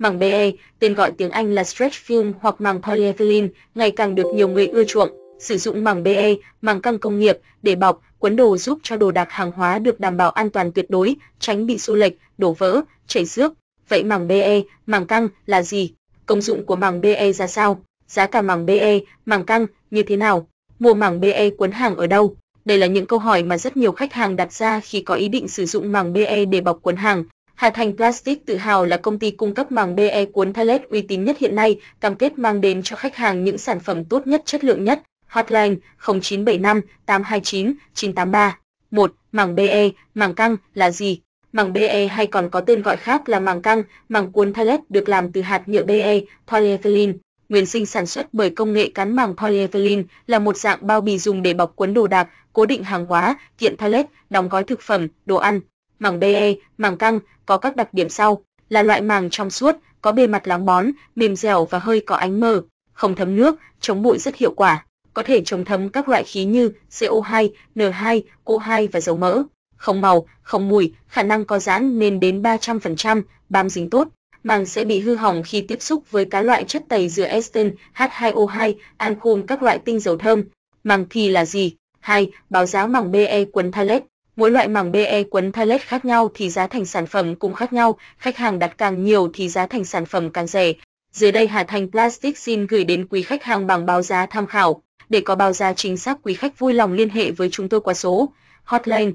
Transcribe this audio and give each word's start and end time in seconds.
Màng 0.00 0.18
BE, 0.18 0.50
tên 0.78 0.94
gọi 0.94 1.12
tiếng 1.12 1.30
Anh 1.30 1.54
là 1.54 1.64
stretch 1.64 1.94
film 2.06 2.32
hoặc 2.40 2.60
màng 2.60 2.82
polyethylene, 2.82 3.48
ngày 3.74 3.90
càng 3.90 4.14
được 4.14 4.26
nhiều 4.34 4.48
người 4.48 4.66
ưa 4.66 4.84
chuộng. 4.84 5.10
Sử 5.38 5.56
dụng 5.56 5.84
màng 5.84 6.02
BE, 6.02 6.34
màng 6.60 6.80
căng 6.80 6.98
công 6.98 7.18
nghiệp 7.18 7.38
để 7.62 7.74
bọc, 7.74 8.02
quấn 8.18 8.36
đồ 8.36 8.56
giúp 8.56 8.78
cho 8.82 8.96
đồ 8.96 9.10
đạc 9.10 9.30
hàng 9.30 9.52
hóa 9.52 9.78
được 9.78 10.00
đảm 10.00 10.16
bảo 10.16 10.30
an 10.30 10.50
toàn 10.50 10.72
tuyệt 10.72 10.90
đối, 10.90 11.16
tránh 11.38 11.66
bị 11.66 11.78
xô 11.78 11.94
lệch, 11.94 12.12
đổ 12.38 12.52
vỡ, 12.52 12.80
chảy 13.06 13.26
xước. 13.26 13.52
Vậy 13.88 14.04
màng 14.04 14.28
BE, 14.28 14.60
màng 14.86 15.06
căng 15.06 15.28
là 15.46 15.62
gì? 15.62 15.92
Công 16.26 16.40
dụng 16.40 16.66
của 16.66 16.76
màng 16.76 17.00
BE 17.00 17.32
ra 17.32 17.46
sao? 17.46 17.80
Giá 18.08 18.26
cả 18.26 18.42
màng 18.42 18.66
BE, 18.66 19.00
màng 19.26 19.44
căng 19.44 19.66
như 19.90 20.02
thế 20.02 20.16
nào? 20.16 20.48
Mua 20.78 20.94
màng 20.94 21.20
BE 21.20 21.50
quấn 21.50 21.72
hàng 21.72 21.96
ở 21.96 22.06
đâu? 22.06 22.36
Đây 22.64 22.78
là 22.78 22.86
những 22.86 23.06
câu 23.06 23.18
hỏi 23.18 23.42
mà 23.42 23.58
rất 23.58 23.76
nhiều 23.76 23.92
khách 23.92 24.12
hàng 24.12 24.36
đặt 24.36 24.52
ra 24.52 24.80
khi 24.80 25.02
có 25.02 25.14
ý 25.14 25.28
định 25.28 25.48
sử 25.48 25.66
dụng 25.66 25.92
màng 25.92 26.12
BE 26.12 26.44
để 26.44 26.60
bọc 26.60 26.78
quấn 26.82 26.96
hàng. 26.96 27.24
Hà 27.60 27.70
Thành 27.70 27.96
Plastic 27.96 28.46
tự 28.46 28.56
hào 28.56 28.84
là 28.84 28.96
công 28.96 29.18
ty 29.18 29.30
cung 29.30 29.54
cấp 29.54 29.72
màng 29.72 29.96
BE 29.96 30.24
cuốn 30.24 30.52
Thalet 30.52 30.82
uy 30.88 31.02
tín 31.02 31.24
nhất 31.24 31.38
hiện 31.38 31.54
nay, 31.54 31.80
cam 32.00 32.14
kết 32.14 32.38
mang 32.38 32.60
đến 32.60 32.82
cho 32.82 32.96
khách 32.96 33.16
hàng 33.16 33.44
những 33.44 33.58
sản 33.58 33.80
phẩm 33.80 34.04
tốt 34.04 34.26
nhất 34.26 34.42
chất 34.44 34.64
lượng 34.64 34.84
nhất. 34.84 35.02
Hotline 35.26 35.74
0975 36.06 36.80
829 37.06 37.72
983. 37.94 38.58
1. 38.90 39.12
Màng 39.32 39.54
BE, 39.54 39.90
màng 40.14 40.34
căng 40.34 40.56
là 40.74 40.90
gì? 40.90 41.20
Màng 41.52 41.72
BE 41.72 42.06
hay 42.06 42.26
còn 42.26 42.50
có 42.50 42.60
tên 42.60 42.82
gọi 42.82 42.96
khác 42.96 43.28
là 43.28 43.40
màng 43.40 43.62
căng, 43.62 43.82
màng 44.08 44.32
cuốn 44.32 44.52
Thalet 44.52 44.80
được 44.88 45.08
làm 45.08 45.32
từ 45.32 45.40
hạt 45.40 45.68
nhựa 45.68 45.84
BE, 45.84 46.20
polyethylene. 46.46 47.12
Nguyên 47.48 47.66
sinh 47.66 47.86
sản 47.86 48.06
xuất 48.06 48.34
bởi 48.34 48.50
công 48.50 48.72
nghệ 48.72 48.90
cán 48.94 49.16
màng 49.16 49.36
polyethylene 49.36 50.02
là 50.26 50.38
một 50.38 50.56
dạng 50.56 50.86
bao 50.86 51.00
bì 51.00 51.18
dùng 51.18 51.42
để 51.42 51.54
bọc 51.54 51.76
cuốn 51.76 51.94
đồ 51.94 52.06
đạc, 52.06 52.28
cố 52.52 52.66
định 52.66 52.84
hàng 52.84 53.06
hóa, 53.06 53.38
kiện 53.58 53.76
Thalet, 53.76 54.06
đóng 54.30 54.48
gói 54.48 54.64
thực 54.64 54.80
phẩm, 54.80 55.08
đồ 55.26 55.36
ăn. 55.36 55.60
Màng 56.00 56.20
BE, 56.20 56.54
màng 56.78 56.96
căng 56.96 57.20
có 57.46 57.58
các 57.58 57.76
đặc 57.76 57.94
điểm 57.94 58.08
sau: 58.08 58.42
là 58.68 58.82
loại 58.82 59.00
màng 59.00 59.30
trong 59.30 59.50
suốt, 59.50 59.76
có 60.00 60.12
bề 60.12 60.26
mặt 60.26 60.48
láng 60.48 60.66
bón, 60.66 60.90
mềm 61.16 61.36
dẻo 61.36 61.64
và 61.64 61.78
hơi 61.78 62.00
có 62.00 62.16
ánh 62.16 62.40
mờ, 62.40 62.62
không 62.92 63.14
thấm 63.14 63.36
nước, 63.36 63.56
chống 63.80 64.02
bụi 64.02 64.18
rất 64.18 64.36
hiệu 64.36 64.54
quả, 64.56 64.84
có 65.14 65.22
thể 65.22 65.42
chống 65.44 65.64
thấm 65.64 65.88
các 65.88 66.08
loại 66.08 66.24
khí 66.24 66.44
như 66.44 66.72
CO2, 66.90 67.48
N2, 67.74 68.20
O2 68.44 68.88
và 68.92 69.00
dầu 69.00 69.16
mỡ. 69.16 69.42
Không 69.76 70.00
màu, 70.00 70.26
không 70.42 70.68
mùi, 70.68 70.92
khả 71.08 71.22
năng 71.22 71.44
có 71.44 71.58
giãn 71.58 71.98
lên 71.98 72.20
đến 72.20 72.42
300%, 72.42 73.22
bám 73.48 73.68
dính 73.68 73.90
tốt. 73.90 74.08
Màng 74.42 74.66
sẽ 74.66 74.84
bị 74.84 75.00
hư 75.00 75.14
hỏng 75.14 75.42
khi 75.46 75.60
tiếp 75.60 75.82
xúc 75.82 76.10
với 76.10 76.24
các 76.24 76.42
loại 76.42 76.64
chất 76.64 76.82
tẩy 76.88 77.08
rửa 77.08 77.24
ester, 77.24 77.66
H2O2, 77.94 78.74
ancol, 78.96 79.40
các 79.46 79.62
loại 79.62 79.78
tinh 79.78 80.00
dầu 80.00 80.16
thơm. 80.16 80.44
Màng 80.84 81.06
thì 81.10 81.28
là 81.28 81.44
gì? 81.44 81.74
2. 82.00 82.30
Báo 82.50 82.66
giá 82.66 82.86
màng 82.86 83.12
BE 83.12 83.44
quấn 83.44 83.72
Thalet 83.72 84.02
Mỗi 84.40 84.50
loại 84.50 84.68
màng 84.68 84.92
BE 84.92 85.22
quấn 85.22 85.52
pallet 85.52 85.82
khác 85.82 86.04
nhau 86.04 86.30
thì 86.34 86.50
giá 86.50 86.66
thành 86.66 86.84
sản 86.84 87.06
phẩm 87.06 87.34
cũng 87.34 87.54
khác 87.54 87.72
nhau, 87.72 87.98
khách 88.18 88.36
hàng 88.36 88.58
đặt 88.58 88.78
càng 88.78 89.04
nhiều 89.04 89.30
thì 89.34 89.48
giá 89.48 89.66
thành 89.66 89.84
sản 89.84 90.06
phẩm 90.06 90.30
càng 90.30 90.46
rẻ. 90.46 90.72
Dưới 91.12 91.32
đây 91.32 91.46
Hà 91.46 91.64
Thành 91.64 91.90
Plastic 91.90 92.38
xin 92.38 92.66
gửi 92.66 92.84
đến 92.84 93.06
quý 93.10 93.22
khách 93.22 93.44
hàng 93.44 93.66
bằng 93.66 93.86
báo 93.86 94.02
giá 94.02 94.26
tham 94.26 94.46
khảo. 94.46 94.82
Để 95.08 95.20
có 95.20 95.34
báo 95.34 95.52
giá 95.52 95.72
chính 95.72 95.96
xác 95.96 96.18
quý 96.22 96.34
khách 96.34 96.58
vui 96.58 96.72
lòng 96.74 96.92
liên 96.92 97.08
hệ 97.08 97.30
với 97.30 97.48
chúng 97.50 97.68
tôi 97.68 97.80
qua 97.80 97.94
số 97.94 98.32
hotline 98.64 99.10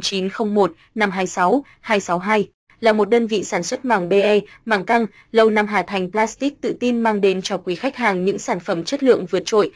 0901 0.00 0.72
526 0.94 1.64
262 1.80 2.48
là 2.80 2.92
một 2.92 3.08
đơn 3.08 3.26
vị 3.26 3.44
sản 3.44 3.62
xuất 3.62 3.84
màng 3.84 4.08
BE, 4.08 4.40
màng 4.64 4.84
căng, 4.84 5.06
lâu 5.32 5.50
năm 5.50 5.66
Hà 5.66 5.82
Thành 5.82 6.10
Plastic 6.10 6.60
tự 6.60 6.76
tin 6.80 7.00
mang 7.00 7.20
đến 7.20 7.42
cho 7.42 7.58
quý 7.58 7.74
khách 7.74 7.96
hàng 7.96 8.24
những 8.24 8.38
sản 8.38 8.60
phẩm 8.60 8.84
chất 8.84 9.02
lượng 9.02 9.26
vượt 9.26 9.42
trội. 9.46 9.72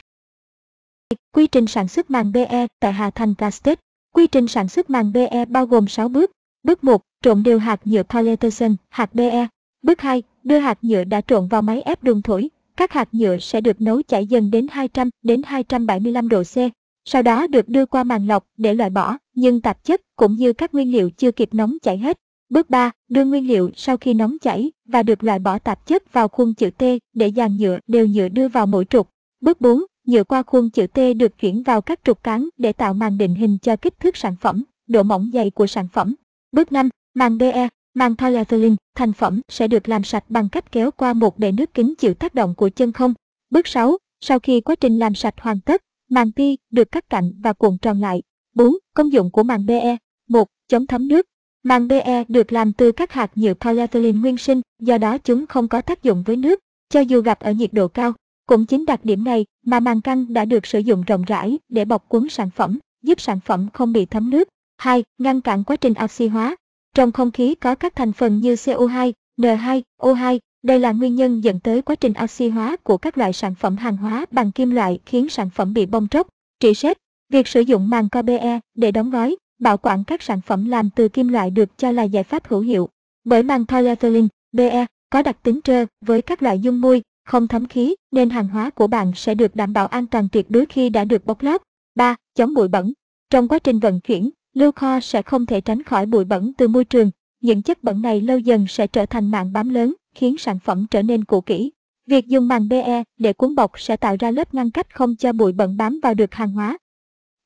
Quy 1.33 1.47
trình 1.47 1.67
sản 1.67 1.89
xuất 1.89 2.11
màng 2.11 2.33
BE 2.33 2.67
tại 2.81 2.93
Hà 2.93 3.11
Thành 3.11 3.35
Plastic 3.39 3.79
Quy 4.15 4.27
trình 4.27 4.49
sản 4.49 4.69
xuất 4.69 4.91
màng 4.91 5.13
BE 5.13 5.45
bao 5.45 5.67
gồm 5.67 5.89
6 5.89 6.09
bước. 6.09 6.31
Bước 6.63 6.85
1, 6.85 7.03
trộn 7.23 7.43
đều 7.43 7.59
hạt 7.59 7.81
nhựa 7.85 8.03
polyethylene, 8.03 8.75
hạt 8.89 9.15
BE. 9.15 9.47
Bước 9.83 10.01
2, 10.01 10.23
đưa 10.45 10.59
hạt 10.59 10.79
nhựa 10.83 11.05
đã 11.05 11.21
trộn 11.21 11.49
vào 11.49 11.63
máy 11.63 11.83
ép 11.83 12.03
đường 12.03 12.23
thổi. 12.23 12.51
Các 12.77 12.93
hạt 12.93 13.09
nhựa 13.13 13.39
sẽ 13.39 13.61
được 13.61 13.81
nấu 13.81 14.03
chảy 14.03 14.27
dần 14.27 14.51
đến 14.51 14.67
200 14.71 15.11
đến 15.23 15.43
275 15.45 16.29
độ 16.29 16.43
C. 16.43 16.57
Sau 17.05 17.23
đó 17.23 17.47
được 17.47 17.69
đưa 17.69 17.87
qua 17.87 18.05
màng 18.05 18.29
lọc 18.29 18.47
để 18.57 18.75
loại 18.75 18.91
bỏ 18.91 19.17
nhưng 19.35 19.61
tạp 19.61 19.85
chất 19.85 20.01
cũng 20.17 20.35
như 20.35 20.53
các 20.53 20.75
nguyên 20.75 20.93
liệu 20.93 21.11
chưa 21.11 21.33
kịp 21.33 21.49
nóng 21.53 21.77
chảy 21.83 21.99
hết. 21.99 22.19
Bước 22.49 22.71
3, 22.71 22.91
đưa 23.09 23.25
nguyên 23.25 23.49
liệu 23.49 23.71
sau 23.77 23.97
khi 23.97 24.15
nóng 24.15 24.37
chảy 24.39 24.73
và 24.89 25.03
được 25.03 25.25
loại 25.25 25.39
bỏ 25.39 25.59
tạp 25.59 25.87
chất 25.87 26.13
vào 26.13 26.29
khuôn 26.29 26.55
chữ 26.55 26.71
T 26.71 26.83
để 27.15 27.33
dàn 27.37 27.57
nhựa 27.57 27.79
đều 27.87 28.07
nhựa 28.07 28.29
đưa 28.29 28.49
vào 28.49 28.67
mỗi 28.67 28.85
trục. 28.85 29.09
Bước 29.45 29.61
4, 29.61 29.85
Nhựa 30.07 30.25
qua 30.25 30.43
khuôn 30.43 30.71
chữ 30.71 30.87
T 30.87 30.99
được 31.17 31.39
chuyển 31.39 31.63
vào 31.63 31.81
các 31.81 32.01
trục 32.05 32.23
cán 32.23 32.49
để 32.59 32.73
tạo 32.73 32.95
màng 32.95 33.19
định 33.19 33.35
hình 33.35 33.59
cho 33.63 33.77
kích 33.77 34.01
thước 34.01 34.17
sản 34.17 34.37
phẩm, 34.41 34.65
độ 34.87 35.03
mỏng 35.03 35.31
dày 35.33 35.51
của 35.51 35.67
sản 35.67 35.89
phẩm. 35.93 36.15
Bước 36.53 36.73
5. 36.73 36.89
Màng 37.15 37.39
BE, 37.39 37.69
màng 37.95 38.17
polyethylene, 38.17 38.77
thành 38.97 39.13
phẩm 39.13 39.41
sẽ 39.49 39.69
được 39.69 39.89
làm 39.89 40.05
sạch 40.05 40.25
bằng 40.29 40.49
cách 40.49 40.73
kéo 40.73 40.91
qua 40.91 41.13
một 41.13 41.39
bể 41.39 41.53
nước 41.53 41.75
kính 41.75 41.95
chịu 41.99 42.15
tác 42.15 42.35
động 42.35 42.55
của 42.55 42.69
chân 42.69 42.93
không. 42.93 43.15
Bước 43.51 43.67
6. 43.67 43.99
Sau 44.21 44.39
khi 44.39 44.61
quá 44.61 44.75
trình 44.75 44.99
làm 44.99 45.15
sạch 45.15 45.35
hoàn 45.41 45.61
tất, 45.61 45.83
màng 46.11 46.33
pi 46.37 46.59
được 46.71 46.93
cắt 46.93 47.11
cạnh 47.11 47.33
và 47.43 47.53
cuộn 47.53 47.79
tròn 47.79 48.01
lại. 48.01 48.23
4. 48.55 48.75
Công 48.95 49.13
dụng 49.13 49.31
của 49.31 49.43
màng 49.43 49.67
BE 49.67 49.97
1. 50.29 50.49
Chống 50.69 50.87
thấm 50.87 51.09
nước 51.09 51.27
Màng 51.63 51.89
BE 51.89 52.25
được 52.29 52.53
làm 52.53 52.73
từ 52.73 52.93
các 52.93 53.13
hạt 53.13 53.31
nhựa 53.35 53.55
polyethylene 53.55 54.19
nguyên 54.19 54.37
sinh, 54.37 54.61
do 54.81 54.99
đó 54.99 55.19
chúng 55.19 55.47
không 55.47 55.69
có 55.69 55.81
tác 55.81 56.03
dụng 56.03 56.23
với 56.27 56.37
nước, 56.37 56.61
cho 56.89 57.01
dù 57.01 57.21
gặp 57.21 57.41
ở 57.41 57.53
nhiệt 57.53 57.73
độ 57.73 57.89
cao. 57.89 58.13
Cũng 58.47 58.67
chính 58.67 58.87
đặc 58.87 59.05
điểm 59.05 59.25
này 59.25 59.45
mà 59.67 59.81
màng 59.81 60.01
căng 60.01 60.33
đã 60.33 60.45
được 60.45 60.67
sử 60.67 60.79
dụng 60.79 61.03
rộng 61.03 61.23
rãi 61.23 61.59
để 61.69 61.85
bọc 61.85 62.09
cuốn 62.09 62.29
sản 62.29 62.51
phẩm, 62.51 62.79
giúp 63.03 63.21
sản 63.21 63.41
phẩm 63.41 63.69
không 63.73 63.93
bị 63.93 64.07
thấm 64.07 64.31
nước. 64.31 64.49
2. 64.79 65.05
Ngăn 65.19 65.41
cản 65.41 65.65
quá 65.65 65.77
trình 65.77 65.95
oxy 66.05 66.29
hóa. 66.29 66.57
Trong 66.95 67.13
không 67.13 67.31
khí 67.31 67.55
có 67.55 67.75
các 67.75 67.97
thành 67.97 68.13
phần 68.13 68.39
như 68.39 68.55
CO2, 68.55 69.13
N2, 69.39 69.83
O2, 70.01 70.39
đây 70.63 70.81
là 70.81 70.93
nguyên 70.93 71.15
nhân 71.15 71.45
dẫn 71.45 71.61
tới 71.61 71.83
quá 71.83 71.95
trình 71.95 72.13
oxy 72.25 72.49
hóa 72.49 72.77
của 72.83 72.97
các 72.97 73.19
loại 73.19 73.33
sản 73.33 73.55
phẩm 73.55 73.77
hàng 73.77 73.97
hóa 73.97 74.27
bằng 74.31 74.53
kim 74.53 74.71
loại 74.71 74.99
khiến 75.07 75.29
sản 75.29 75.51
phẩm 75.51 75.75
bị 75.75 75.87
bong 75.87 76.09
tróc, 76.09 76.29
trị 76.61 76.75
sét. 76.75 76.97
Việc 77.33 77.49
sử 77.49 77.61
dụng 77.61 77.91
màng 77.91 78.09
kbe 78.09 78.61
để 78.75 78.93
đóng 78.93 79.11
gói, 79.11 79.37
bảo 79.61 79.77
quản 79.77 80.05
các 80.05 80.23
sản 80.23 80.41
phẩm 80.41 80.65
làm 80.65 80.91
từ 80.91 81.09
kim 81.09 81.29
loại 81.29 81.51
được 81.51 81.79
cho 81.79 81.91
là 81.91 82.03
giải 82.03 82.25
pháp 82.25 82.47
hữu 82.49 82.61
hiệu. 82.61 82.89
Bởi 83.25 83.43
màng 83.43 83.67
polyethylene, 83.67 84.29
BE, 84.53 84.87
có 85.11 85.23
đặc 85.23 85.37
tính 85.43 85.61
trơ 85.65 85.85
với 86.01 86.23
các 86.23 86.43
loại 86.43 86.59
dung 86.59 86.81
môi, 86.81 87.03
không 87.25 87.49
thấm 87.49 87.67
khí, 87.67 87.95
nên 88.11 88.31
hàng 88.31 88.49
hóa 88.49 88.71
của 88.71 88.87
bạn 88.87 89.13
sẽ 89.17 89.35
được 89.35 89.57
đảm 89.57 89.73
bảo 89.73 89.87
an 89.87 90.07
toàn 90.07 90.29
tuyệt 90.29 90.51
đối 90.51 90.67
khi 90.67 90.89
đã 90.89 91.05
được 91.05 91.25
bóc 91.27 91.43
lót. 91.43 91.63
3. 91.95 92.17
Chống 92.35 92.55
bụi 92.55 92.69
bẩn. 92.69 92.93
Trong 93.31 93.49
quá 93.49 93.59
trình 93.59 93.79
vận 93.79 94.01
chuyển, 94.01 94.31
lưu 94.55 94.73
kho 94.73 95.01
sẽ 95.01 95.23
không 95.23 95.47
thể 95.47 95.61
tránh 95.61 95.83
khỏi 95.83 96.07
bụi 96.07 96.25
bẩn 96.25 96.53
từ 96.59 96.69
môi 96.69 96.85
trường. 96.85 97.11
Những 97.41 97.63
chất 97.63 97.83
bẩn 97.83 98.03
này 98.03 98.21
lâu 98.21 98.39
dần 98.39 98.67
sẽ 98.69 98.87
trở 98.87 99.07
thành 99.07 99.31
mạng 99.31 99.53
bám 99.53 99.69
lớn, 99.69 99.95
khiến 100.15 100.39
sản 100.39 100.59
phẩm 100.59 100.87
trở 100.91 101.03
nên 101.03 101.25
cũ 101.25 101.41
kỹ. 101.41 101.73
Việc 102.07 102.27
dùng 102.27 102.49
màng 102.49 102.69
BE 102.69 103.05
để 103.19 103.33
cuốn 103.33 103.55
bọc 103.55 103.81
sẽ 103.81 103.97
tạo 103.97 104.17
ra 104.21 104.31
lớp 104.31 104.55
ngăn 104.55 104.71
cách 104.71 104.95
không 104.95 105.17
cho 105.17 105.33
bụi 105.33 105.53
bẩn 105.53 105.77
bám 105.77 106.01
vào 106.03 106.15
được 106.15 106.35
hàng 106.35 106.53
hóa. 106.53 106.79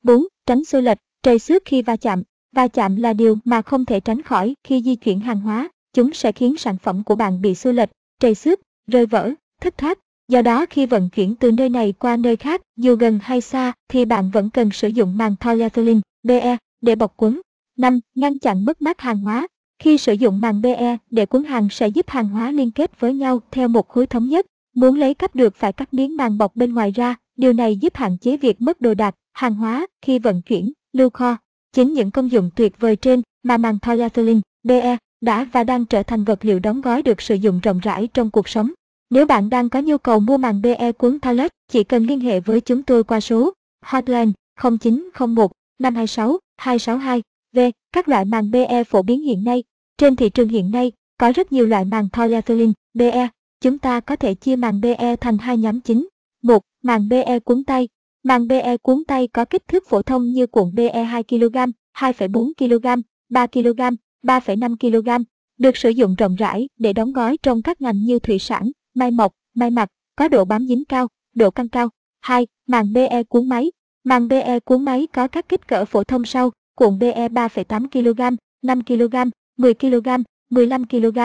4. 0.03 0.27
Tránh 0.45 0.65
xô 0.65 0.81
lệch, 0.81 0.97
trầy 1.23 1.39
xước 1.39 1.61
khi 1.65 1.81
va 1.81 1.95
chạm. 1.95 2.23
Va 2.55 2.67
chạm 2.67 2.95
là 2.95 3.13
điều 3.13 3.37
mà 3.45 3.61
không 3.61 3.85
thể 3.85 3.99
tránh 3.99 4.21
khỏi 4.21 4.55
khi 4.63 4.81
di 4.81 4.95
chuyển 4.95 5.19
hàng 5.19 5.41
hóa. 5.41 5.69
Chúng 5.93 6.13
sẽ 6.13 6.31
khiến 6.31 6.57
sản 6.57 6.77
phẩm 6.77 7.03
của 7.03 7.15
bạn 7.15 7.41
bị 7.41 7.55
xô 7.55 7.71
lệch, 7.71 7.89
trầy 8.19 8.35
xước, 8.35 8.59
rơi 8.87 9.05
vỡ, 9.05 9.33
thất 9.61 9.77
thoát. 9.77 9.99
Do 10.27 10.41
đó 10.41 10.65
khi 10.69 10.85
vận 10.85 11.09
chuyển 11.09 11.35
từ 11.35 11.51
nơi 11.51 11.69
này 11.69 11.93
qua 11.99 12.17
nơi 12.17 12.35
khác, 12.35 12.61
dù 12.77 12.95
gần 12.95 13.19
hay 13.21 13.41
xa, 13.41 13.73
thì 13.87 14.05
bạn 14.05 14.29
vẫn 14.29 14.49
cần 14.49 14.71
sử 14.71 14.87
dụng 14.87 15.17
màng 15.17 15.35
polyethylene, 15.41 16.01
BE, 16.23 16.57
để 16.81 16.95
bọc 16.95 17.13
quấn. 17.17 17.41
5. 17.77 17.99
Ngăn 18.15 18.39
chặn 18.39 18.65
mất 18.65 18.81
mát 18.81 19.01
hàng 19.01 19.19
hóa. 19.19 19.47
Khi 19.83 19.97
sử 19.97 20.13
dụng 20.13 20.41
màng 20.41 20.61
BE 20.61 20.97
để 21.09 21.25
cuốn 21.25 21.43
hàng 21.43 21.67
sẽ 21.71 21.87
giúp 21.87 22.09
hàng 22.09 22.29
hóa 22.29 22.51
liên 22.51 22.71
kết 22.71 22.99
với 22.99 23.13
nhau 23.13 23.41
theo 23.51 23.67
một 23.67 23.87
khối 23.87 24.07
thống 24.07 24.27
nhất. 24.27 24.45
Muốn 24.75 24.95
lấy 24.95 25.13
cắp 25.13 25.35
được 25.35 25.55
phải 25.55 25.73
cắt 25.73 25.93
miếng 25.93 26.17
màng 26.17 26.37
bọc 26.37 26.55
bên 26.55 26.73
ngoài 26.73 26.91
ra, 26.91 27.15
điều 27.37 27.53
này 27.53 27.77
giúp 27.77 27.95
hạn 27.95 28.17
chế 28.17 28.37
việc 28.37 28.61
mất 28.61 28.81
đồ 28.81 28.93
đạc, 28.93 29.15
hàng 29.33 29.55
hóa 29.55 29.87
khi 30.01 30.19
vận 30.19 30.41
chuyển, 30.41 30.71
lưu 30.93 31.09
kho. 31.09 31.37
Chính 31.73 31.93
những 31.93 32.11
công 32.11 32.31
dụng 32.31 32.49
tuyệt 32.55 32.79
vời 32.79 32.95
trên 32.95 33.21
mà 33.43 33.57
màng 33.57 33.77
polyethylene, 33.81 34.41
BE, 34.63 34.97
đã 35.21 35.47
và 35.51 35.63
đang 35.63 35.85
trở 35.85 36.03
thành 36.03 36.23
vật 36.23 36.45
liệu 36.45 36.59
đóng 36.59 36.81
gói 36.81 37.01
được 37.01 37.21
sử 37.21 37.35
dụng 37.35 37.59
rộng 37.59 37.79
rãi 37.79 38.07
trong 38.07 38.31
cuộc 38.31 38.49
sống. 38.49 38.71
Nếu 39.09 39.25
bạn 39.25 39.49
đang 39.49 39.69
có 39.69 39.81
nhu 39.81 39.97
cầu 39.97 40.19
mua 40.19 40.37
màng 40.37 40.61
BE 40.61 40.91
cuốn 40.91 41.19
pallet, 41.21 41.51
chỉ 41.71 41.83
cần 41.83 42.05
liên 42.05 42.19
hệ 42.19 42.39
với 42.39 42.61
chúng 42.61 42.83
tôi 42.83 43.03
qua 43.03 43.19
số 43.19 43.53
hotline 43.85 44.31
0901 44.79 45.51
526 45.79 46.37
262 46.57 47.21
V. 47.55 47.59
Các 47.91 48.09
loại 48.09 48.25
màng 48.25 48.51
BE 48.51 48.83
phổ 48.83 49.01
biến 49.01 49.21
hiện 49.21 49.43
nay. 49.43 49.63
Trên 49.97 50.15
thị 50.15 50.29
trường 50.29 50.49
hiện 50.49 50.71
nay, 50.71 50.91
có 51.17 51.31
rất 51.31 51.51
nhiều 51.51 51.65
loại 51.67 51.85
màng 51.85 52.09
polyethylene, 52.13 52.73
BE. 52.93 53.27
Chúng 53.61 53.77
ta 53.77 53.99
có 53.99 54.15
thể 54.15 54.33
chia 54.33 54.55
màng 54.55 54.81
BE 54.81 55.15
thành 55.15 55.37
hai 55.37 55.57
nhóm 55.57 55.81
chính. 55.81 56.07
một 56.43 56.63
Màng 56.83 57.09
BE 57.09 57.39
cuốn 57.39 57.63
tay. 57.63 57.87
Màng 58.23 58.47
BE 58.47 58.77
cuốn 58.77 59.03
tay 59.07 59.27
có 59.27 59.45
kích 59.45 59.67
thước 59.67 59.83
phổ 59.89 60.01
thông 60.01 60.31
như 60.31 60.47
cuộn 60.47 60.75
BE 60.75 61.03
2 61.03 61.23
kg, 61.23 61.57
2,4 61.97 62.51
kg, 62.57 63.01
3 63.29 63.47
kg, 63.47 63.81
3,5 64.23 64.75
kg, 64.77 65.23
được 65.57 65.77
sử 65.77 65.89
dụng 65.89 66.15
rộng 66.15 66.35
rãi 66.35 66.69
để 66.77 66.93
đóng 66.93 67.13
gói 67.13 67.37
trong 67.43 67.61
các 67.61 67.81
ngành 67.81 68.03
như 68.03 68.19
thủy 68.19 68.39
sản, 68.39 68.71
mai 68.99 69.11
mộc, 69.11 69.31
mai 69.55 69.69
mặt, 69.69 69.89
có 70.15 70.27
độ 70.27 70.45
bám 70.45 70.67
dính 70.67 70.85
cao, 70.85 71.07
độ 71.35 71.51
căng 71.51 71.69
cao. 71.69 71.89
2. 72.21 72.47
Màng 72.67 72.93
BE 72.93 73.23
cuốn 73.23 73.49
máy. 73.49 73.71
Màng 74.03 74.27
BE 74.27 74.59
cuốn 74.59 74.85
máy 74.85 75.07
có 75.13 75.27
các 75.27 75.49
kích 75.49 75.67
cỡ 75.67 75.85
phổ 75.85 76.03
thông 76.03 76.25
sau, 76.25 76.51
cuộn 76.75 76.99
BE 76.99 77.27
3,8 77.27 77.87
kg, 77.87 78.35
5 78.61 78.83
kg, 78.83 79.15
10 79.57 79.73
kg, 79.73 80.07
15 80.49 80.87
kg. 80.87 81.19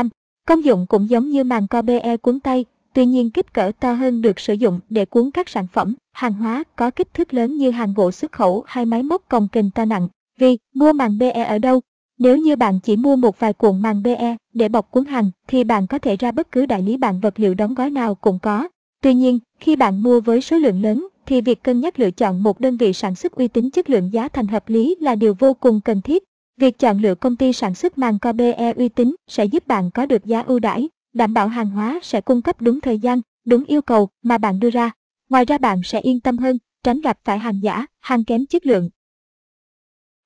Công 0.46 0.64
dụng 0.64 0.86
cũng 0.88 1.10
giống 1.10 1.28
như 1.28 1.44
màng 1.44 1.66
co 1.68 1.82
BE 1.82 2.16
cuốn 2.16 2.40
tay, 2.40 2.64
tuy 2.94 3.06
nhiên 3.06 3.30
kích 3.30 3.52
cỡ 3.52 3.72
to 3.80 3.92
hơn 3.92 4.22
được 4.22 4.40
sử 4.40 4.52
dụng 4.52 4.80
để 4.88 5.04
cuốn 5.04 5.30
các 5.30 5.48
sản 5.48 5.66
phẩm, 5.72 5.94
hàng 6.12 6.32
hóa 6.32 6.64
có 6.76 6.90
kích 6.90 7.14
thước 7.14 7.34
lớn 7.34 7.56
như 7.56 7.70
hàng 7.70 7.94
gỗ 7.94 8.10
xuất 8.10 8.32
khẩu 8.32 8.64
hay 8.66 8.86
máy 8.86 9.02
móc 9.02 9.28
cồng 9.28 9.48
kềnh 9.48 9.70
to 9.70 9.84
nặng. 9.84 10.08
Vì 10.38 10.58
mua 10.74 10.92
màng 10.92 11.18
BE 11.18 11.44
ở 11.44 11.58
đâu? 11.58 11.80
Nếu 12.18 12.36
như 12.36 12.56
bạn 12.56 12.80
chỉ 12.80 12.96
mua 12.96 13.16
một 13.16 13.38
vài 13.38 13.52
cuộn 13.52 13.82
màng 13.82 14.02
BE 14.02 14.36
để 14.52 14.68
bọc 14.68 14.90
cuốn 14.90 15.04
hàng 15.04 15.30
thì 15.48 15.64
bạn 15.64 15.86
có 15.86 15.98
thể 15.98 16.16
ra 16.16 16.32
bất 16.32 16.52
cứ 16.52 16.66
đại 16.66 16.82
lý 16.82 16.96
bạn 16.96 17.20
vật 17.20 17.40
liệu 17.40 17.54
đóng 17.54 17.74
gói 17.74 17.90
nào 17.90 18.14
cũng 18.14 18.38
có. 18.38 18.68
Tuy 19.02 19.14
nhiên, 19.14 19.38
khi 19.60 19.76
bạn 19.76 20.02
mua 20.02 20.20
với 20.20 20.40
số 20.40 20.58
lượng 20.58 20.82
lớn 20.82 21.08
thì 21.26 21.40
việc 21.40 21.62
cân 21.62 21.80
nhắc 21.80 21.98
lựa 22.00 22.10
chọn 22.10 22.42
một 22.42 22.60
đơn 22.60 22.76
vị 22.76 22.92
sản 22.92 23.14
xuất 23.14 23.32
uy 23.32 23.48
tín 23.48 23.70
chất 23.70 23.90
lượng 23.90 24.12
giá 24.12 24.28
thành 24.28 24.46
hợp 24.46 24.68
lý 24.68 24.96
là 25.00 25.14
điều 25.14 25.34
vô 25.38 25.54
cùng 25.54 25.80
cần 25.80 26.00
thiết. 26.02 26.24
Việc 26.60 26.78
chọn 26.78 26.98
lựa 26.98 27.14
công 27.14 27.36
ty 27.36 27.52
sản 27.52 27.74
xuất 27.74 27.98
màng 27.98 28.18
co 28.18 28.32
BE 28.32 28.72
uy 28.76 28.88
tín 28.88 29.14
sẽ 29.28 29.44
giúp 29.44 29.66
bạn 29.66 29.90
có 29.90 30.06
được 30.06 30.24
giá 30.24 30.40
ưu 30.40 30.58
đãi, 30.58 30.88
đảm 31.14 31.34
bảo 31.34 31.48
hàng 31.48 31.70
hóa 31.70 32.00
sẽ 32.02 32.20
cung 32.20 32.42
cấp 32.42 32.60
đúng 32.60 32.80
thời 32.80 32.98
gian, 32.98 33.20
đúng 33.46 33.64
yêu 33.64 33.82
cầu 33.82 34.08
mà 34.22 34.38
bạn 34.38 34.60
đưa 34.60 34.70
ra. 34.70 34.90
Ngoài 35.30 35.44
ra 35.44 35.58
bạn 35.58 35.80
sẽ 35.84 36.00
yên 36.00 36.20
tâm 36.20 36.38
hơn, 36.38 36.58
tránh 36.82 37.00
gặp 37.00 37.18
phải 37.24 37.38
hàng 37.38 37.60
giả, 37.62 37.86
hàng 38.00 38.24
kém 38.24 38.46
chất 38.46 38.66
lượng. 38.66 38.88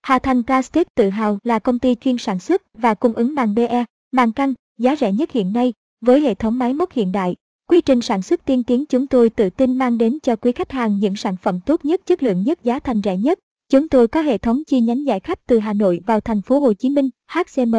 Hà 0.03 0.19
Thành 0.19 0.43
Plastic 0.43 0.95
tự 0.95 1.11
hào 1.11 1.39
là 1.45 1.59
công 1.59 1.79
ty 1.79 1.95
chuyên 1.95 2.19
sản 2.19 2.39
xuất 2.39 2.63
và 2.75 2.95
cung 2.95 3.13
ứng 3.13 3.35
màng 3.35 3.55
BE, 3.55 3.85
màng 4.13 4.33
căng, 4.33 4.55
giá 4.79 4.97
rẻ 4.97 5.13
nhất 5.13 5.31
hiện 5.31 5.53
nay, 5.53 5.73
với 6.01 6.21
hệ 6.21 6.35
thống 6.35 6.59
máy 6.59 6.75
móc 6.75 6.93
hiện 6.93 7.13
đại, 7.13 7.35
Quy 7.71 7.81
trình 7.81 8.01
sản 8.01 8.23
xuất 8.23 8.45
tiên 8.45 8.63
tiến 8.63 8.85
chúng 8.87 9.07
tôi 9.07 9.31
tự 9.31 9.51
tin 9.51 9.79
mang 9.79 9.99
đến 9.99 10.19
cho 10.23 10.37
quý 10.37 10.53
khách 10.53 10.73
hàng 10.73 10.99
những 10.99 11.17
sản 11.17 11.37
phẩm 11.43 11.61
tốt 11.61 11.85
nhất, 11.85 12.07
chất 12.07 12.23
lượng 12.23 12.43
nhất, 12.43 12.65
giá 12.65 12.79
thành 12.79 13.01
rẻ 13.05 13.17
nhất. 13.17 13.39
Chúng 13.69 13.89
tôi 13.89 14.09
có 14.09 14.21
hệ 14.21 14.39
thống 14.39 14.63
chi 14.67 14.81
nhánh 14.81 15.07
giải 15.07 15.21
khách 15.21 15.47
từ 15.47 15.59
Hà 15.59 15.73
Nội 15.73 16.01
vào 16.07 16.21
thành 16.21 16.43
phố 16.43 16.61
Hồ 16.61 16.73
Chí 16.73 16.91
Minh, 16.91 17.11
HCM. 17.31 17.75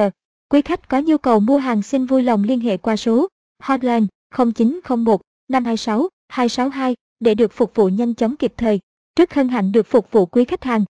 Quý 0.49 0.61
khách 0.61 0.89
có 0.89 0.99
nhu 0.99 1.17
cầu 1.17 1.39
mua 1.39 1.57
hàng 1.57 1.81
xin 1.81 2.05
vui 2.05 2.23
lòng 2.23 2.43
liên 2.43 2.59
hệ 2.59 2.77
qua 2.77 2.95
số 2.95 3.27
hotline 3.61 4.05
0901 4.35 5.21
526 5.49 6.09
262 6.29 6.95
để 7.19 7.35
được 7.35 7.51
phục 7.53 7.75
vụ 7.75 7.87
nhanh 7.87 8.13
chóng 8.13 8.35
kịp 8.35 8.53
thời. 8.57 8.79
Rất 9.19 9.33
hân 9.33 9.49
hạnh 9.49 9.71
được 9.71 9.87
phục 9.87 10.11
vụ 10.11 10.25
quý 10.25 10.45
khách 10.45 10.63
hàng. 10.63 10.85